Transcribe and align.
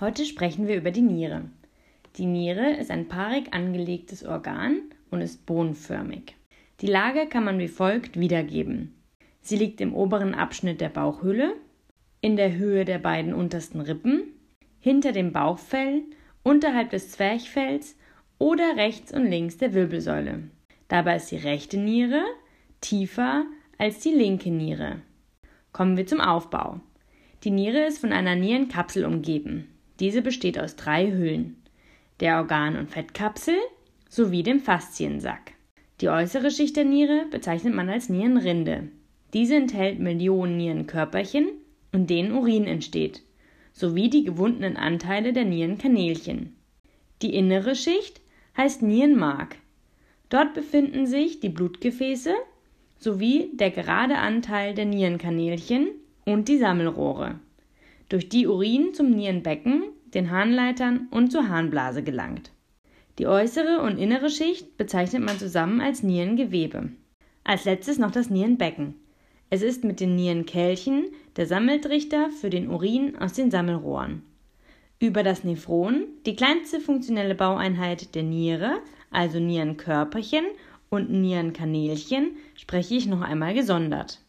Heute 0.00 0.24
sprechen 0.24 0.68
wir 0.68 0.76
über 0.76 0.92
die 0.92 1.02
Niere. 1.02 1.50
Die 2.18 2.26
Niere 2.26 2.76
ist 2.76 2.92
ein 2.92 3.08
paarig 3.08 3.52
angelegtes 3.52 4.24
Organ 4.24 4.82
und 5.10 5.22
ist 5.22 5.44
bohnenförmig. 5.44 6.36
Die 6.80 6.86
Lage 6.86 7.26
kann 7.26 7.42
man 7.42 7.58
wie 7.58 7.66
folgt 7.66 8.16
wiedergeben. 8.16 8.94
Sie 9.40 9.56
liegt 9.56 9.80
im 9.80 9.92
oberen 9.92 10.36
Abschnitt 10.36 10.80
der 10.80 10.88
Bauchhöhle, 10.88 11.52
in 12.20 12.36
der 12.36 12.56
Höhe 12.56 12.84
der 12.84 13.00
beiden 13.00 13.34
untersten 13.34 13.80
Rippen, 13.80 14.22
hinter 14.78 15.10
dem 15.10 15.32
Bauchfell, 15.32 16.02
unterhalb 16.44 16.90
des 16.90 17.10
Zwerchfells 17.10 17.96
oder 18.38 18.76
rechts 18.76 19.12
und 19.12 19.26
links 19.26 19.56
der 19.56 19.74
Wirbelsäule. 19.74 20.44
Dabei 20.86 21.16
ist 21.16 21.32
die 21.32 21.38
rechte 21.38 21.76
Niere 21.76 22.22
tiefer 22.80 23.46
als 23.78 23.98
die 23.98 24.12
linke 24.12 24.52
Niere. 24.52 25.02
Kommen 25.72 25.96
wir 25.96 26.06
zum 26.06 26.20
Aufbau. 26.20 26.78
Die 27.42 27.50
Niere 27.50 27.84
ist 27.84 27.98
von 27.98 28.12
einer 28.12 28.36
Nierenkapsel 28.36 29.04
umgeben. 29.04 29.74
Diese 30.00 30.22
besteht 30.22 30.58
aus 30.58 30.76
drei 30.76 31.10
Hüllen, 31.10 31.56
der 32.20 32.38
Organ- 32.38 32.76
und 32.76 32.90
Fettkapsel 32.90 33.56
sowie 34.08 34.42
dem 34.42 34.60
Fasziensack. 34.60 35.52
Die 36.00 36.08
äußere 36.08 36.50
Schicht 36.50 36.76
der 36.76 36.84
Niere 36.84 37.26
bezeichnet 37.30 37.74
man 37.74 37.88
als 37.88 38.08
Nierenrinde. 38.08 38.88
Diese 39.34 39.56
enthält 39.56 39.98
Millionen 39.98 40.56
Nierenkörperchen, 40.56 41.48
in 41.92 42.06
denen 42.06 42.32
Urin 42.32 42.64
entsteht, 42.64 43.22
sowie 43.72 44.08
die 44.08 44.24
gewundenen 44.24 44.76
Anteile 44.76 45.32
der 45.32 45.44
Nierenkanälchen. 45.44 46.54
Die 47.22 47.34
innere 47.34 47.74
Schicht 47.74 48.20
heißt 48.56 48.82
Nierenmark. 48.82 49.56
Dort 50.28 50.54
befinden 50.54 51.06
sich 51.06 51.40
die 51.40 51.48
Blutgefäße 51.48 52.34
sowie 52.98 53.50
der 53.54 53.70
gerade 53.70 54.18
Anteil 54.18 54.74
der 54.74 54.84
Nierenkanälchen 54.84 55.88
und 56.24 56.48
die 56.48 56.58
Sammelrohre 56.58 57.38
durch 58.08 58.28
die 58.28 58.46
Urin 58.46 58.94
zum 58.94 59.10
Nierenbecken, 59.10 59.84
den 60.14 60.30
Harnleitern 60.30 61.08
und 61.10 61.30
zur 61.30 61.48
Harnblase 61.48 62.02
gelangt. 62.02 62.50
Die 63.18 63.26
äußere 63.26 63.80
und 63.82 63.98
innere 63.98 64.30
Schicht 64.30 64.76
bezeichnet 64.76 65.22
man 65.22 65.38
zusammen 65.38 65.80
als 65.80 66.02
Nierengewebe. 66.02 66.90
Als 67.44 67.64
letztes 67.64 67.98
noch 67.98 68.10
das 68.10 68.30
Nierenbecken. 68.30 68.94
Es 69.50 69.62
ist 69.62 69.82
mit 69.82 70.00
den 70.00 70.14
Nierenkelchen 70.14 71.06
der 71.36 71.46
Sammeltrichter 71.46 72.30
für 72.30 72.50
den 72.50 72.68
Urin 72.68 73.16
aus 73.16 73.32
den 73.32 73.50
Sammelrohren. 73.50 74.22
Über 75.00 75.22
das 75.22 75.44
Nephron, 75.44 76.04
die 76.26 76.36
kleinste 76.36 76.80
funktionelle 76.80 77.34
Baueinheit 77.34 78.14
der 78.14 78.24
Niere, 78.24 78.80
also 79.10 79.38
Nierenkörperchen 79.38 80.44
und 80.90 81.10
Nierenkanälchen, 81.10 82.36
spreche 82.54 82.94
ich 82.94 83.06
noch 83.06 83.20
einmal 83.20 83.54
gesondert. 83.54 84.20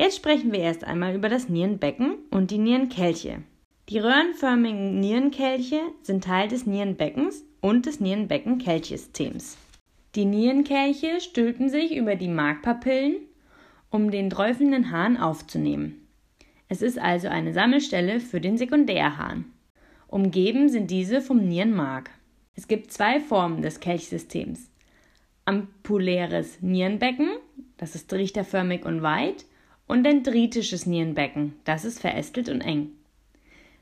Jetzt 0.00 0.14
sprechen 0.14 0.52
wir 0.52 0.60
erst 0.60 0.84
einmal 0.84 1.16
über 1.16 1.28
das 1.28 1.48
Nierenbecken 1.48 2.18
und 2.30 2.52
die 2.52 2.58
Nierenkelche. 2.58 3.42
Die 3.88 3.98
röhrenförmigen 3.98 5.00
Nierenkelche 5.00 5.80
sind 6.02 6.22
Teil 6.22 6.46
des 6.46 6.66
Nierenbeckens 6.66 7.44
und 7.60 7.84
des 7.84 7.98
Nierenbecken-Kelchsystems. 7.98 9.56
Die 10.14 10.24
Nierenkelche 10.24 11.20
stülpen 11.20 11.68
sich 11.68 11.96
über 11.96 12.14
die 12.14 12.28
Markpapillen, 12.28 13.16
um 13.90 14.12
den 14.12 14.30
träufelnden 14.30 14.92
Hahn 14.92 15.16
aufzunehmen. 15.16 16.06
Es 16.68 16.80
ist 16.80 17.00
also 17.00 17.26
eine 17.26 17.52
Sammelstelle 17.52 18.20
für 18.20 18.40
den 18.40 18.56
Sekundärhahn. 18.56 19.46
Umgeben 20.06 20.68
sind 20.68 20.92
diese 20.92 21.20
vom 21.20 21.38
Nierenmark. 21.38 22.10
Es 22.54 22.68
gibt 22.68 22.92
zwei 22.92 23.18
Formen 23.18 23.62
des 23.62 23.80
Kelchsystems. 23.80 24.70
Ampuläres 25.44 26.62
Nierenbecken, 26.62 27.30
das 27.78 27.96
ist 27.96 28.08
trichterförmig 28.08 28.84
und 28.84 29.02
weit, 29.02 29.44
und 29.88 30.04
dendritisches 30.04 30.86
Nierenbecken, 30.86 31.54
das 31.64 31.84
ist 31.84 32.00
verästelt 32.00 32.48
und 32.48 32.60
eng. 32.60 32.90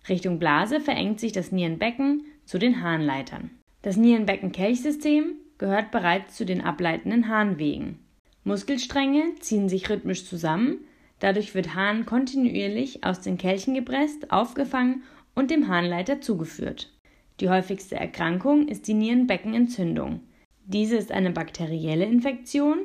Richtung 0.08 0.38
Blase 0.38 0.80
verengt 0.80 1.20
sich 1.20 1.32
das 1.32 1.52
Nierenbecken 1.52 2.24
zu 2.44 2.58
den 2.58 2.82
Harnleitern. 2.82 3.50
Das 3.82 3.96
Nierenbecken-Kelchsystem 3.96 5.34
gehört 5.58 5.90
bereits 5.90 6.36
zu 6.36 6.46
den 6.46 6.60
ableitenden 6.60 7.28
Harnwegen. 7.28 7.98
Muskelstränge 8.44 9.34
ziehen 9.40 9.68
sich 9.68 9.90
rhythmisch 9.90 10.24
zusammen, 10.24 10.78
dadurch 11.18 11.54
wird 11.54 11.74
Harn 11.74 12.06
kontinuierlich 12.06 13.04
aus 13.04 13.20
den 13.20 13.38
Kelchen 13.38 13.74
gepresst, 13.74 14.30
aufgefangen 14.30 15.02
und 15.34 15.50
dem 15.50 15.66
Harnleiter 15.66 16.20
zugeführt. 16.20 16.92
Die 17.40 17.48
häufigste 17.48 17.96
Erkrankung 17.96 18.68
ist 18.68 18.86
die 18.86 18.94
Nierenbeckenentzündung. 18.94 20.20
Diese 20.64 20.96
ist 20.96 21.10
eine 21.10 21.32
bakterielle 21.32 22.04
Infektion 22.04 22.78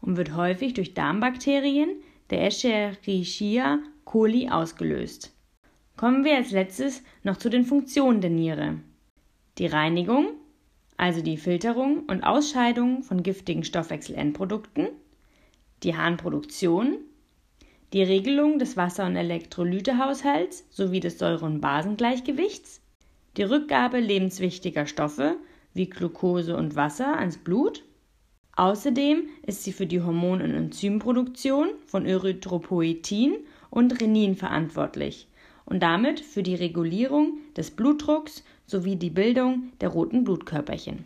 und 0.00 0.16
wird 0.16 0.36
häufig 0.36 0.74
durch 0.74 0.94
Darmbakterien, 0.94 1.88
der 2.30 2.44
Escherichia 2.44 3.78
coli 4.04 4.48
ausgelöst. 4.48 5.32
Kommen 5.96 6.24
wir 6.24 6.36
als 6.36 6.50
letztes 6.50 7.02
noch 7.22 7.36
zu 7.36 7.48
den 7.48 7.64
Funktionen 7.64 8.20
der 8.20 8.30
Niere. 8.30 8.80
Die 9.58 9.66
Reinigung, 9.66 10.28
also 10.96 11.22
die 11.22 11.36
Filterung 11.38 12.04
und 12.06 12.22
Ausscheidung 12.22 13.02
von 13.02 13.22
giftigen 13.22 13.64
Stoffwechselendprodukten, 13.64 14.88
die 15.82 15.96
Harnproduktion, 15.96 16.98
die 17.92 18.02
Regelung 18.02 18.58
des 18.58 18.76
Wasser- 18.76 19.06
und 19.06 19.16
Elektrolytehaushalts 19.16 20.66
sowie 20.70 21.00
des 21.00 21.18
Säure- 21.18 21.46
und 21.46 21.60
Basengleichgewichts, 21.60 22.82
die 23.36 23.44
Rückgabe 23.44 24.00
lebenswichtiger 24.00 24.86
Stoffe 24.86 25.36
wie 25.72 25.88
Glucose 25.88 26.56
und 26.56 26.76
Wasser 26.76 27.18
ans 27.18 27.38
Blut 27.38 27.84
Außerdem 28.56 29.28
ist 29.46 29.64
sie 29.64 29.72
für 29.72 29.86
die 29.86 30.00
Hormon- 30.00 30.40
und 30.40 30.54
Enzymproduktion 30.54 31.68
von 31.86 32.06
Erythropoetin 32.06 33.36
und 33.68 34.00
Renin 34.00 34.34
verantwortlich 34.34 35.28
und 35.66 35.82
damit 35.82 36.20
für 36.20 36.42
die 36.42 36.54
Regulierung 36.54 37.36
des 37.54 37.70
Blutdrucks 37.70 38.44
sowie 38.66 38.96
die 38.96 39.10
Bildung 39.10 39.72
der 39.82 39.90
roten 39.90 40.24
Blutkörperchen 40.24 41.04